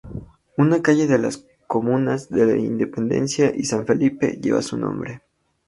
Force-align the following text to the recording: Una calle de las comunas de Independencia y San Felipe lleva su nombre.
Una 0.57 0.81
calle 0.81 1.05
de 1.05 1.19
las 1.19 1.45
comunas 1.67 2.31
de 2.31 2.57
Independencia 2.59 3.53
y 3.55 3.65
San 3.65 3.85
Felipe 3.85 4.39
lleva 4.41 4.63
su 4.63 4.75
nombre. 4.75 5.21